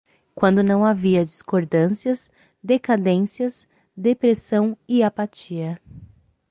[0.33, 2.31] quando não havia discordâncias,
[2.63, 5.79] decadências, depressão e apatia